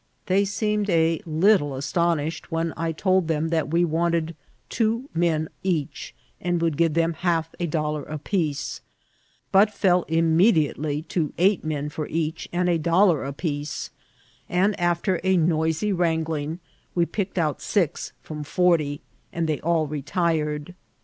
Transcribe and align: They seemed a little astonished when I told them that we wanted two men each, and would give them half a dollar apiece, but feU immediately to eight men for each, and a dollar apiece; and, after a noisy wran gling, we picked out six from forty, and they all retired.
They 0.25 0.45
seemed 0.45 0.89
a 0.89 1.21
little 1.27 1.75
astonished 1.75 2.51
when 2.51 2.73
I 2.75 2.91
told 2.91 3.27
them 3.27 3.49
that 3.49 3.69
we 3.69 3.85
wanted 3.85 4.35
two 4.67 5.09
men 5.13 5.47
each, 5.61 6.15
and 6.41 6.59
would 6.59 6.75
give 6.75 6.95
them 6.95 7.13
half 7.13 7.53
a 7.59 7.67
dollar 7.67 8.01
apiece, 8.05 8.81
but 9.51 9.69
feU 9.71 10.03
immediately 10.07 11.03
to 11.03 11.33
eight 11.37 11.63
men 11.63 11.89
for 11.89 12.07
each, 12.07 12.49
and 12.51 12.67
a 12.67 12.79
dollar 12.79 13.23
apiece; 13.23 13.91
and, 14.49 14.79
after 14.79 15.21
a 15.23 15.37
noisy 15.37 15.93
wran 15.93 16.25
gling, 16.25 16.57
we 16.95 17.05
picked 17.05 17.37
out 17.37 17.61
six 17.61 18.11
from 18.23 18.43
forty, 18.43 19.01
and 19.31 19.47
they 19.47 19.59
all 19.59 19.85
retired. 19.85 20.73